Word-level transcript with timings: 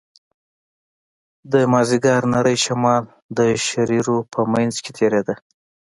د 1.51 1.53
مازديګر 1.71 2.21
نرى 2.33 2.55
شمال 2.65 3.03
د 3.37 3.39
شرشرو 3.65 4.17
په 4.31 4.39
منځ 4.51 4.73
کښې 4.83 4.91
تېرېده. 4.97 5.35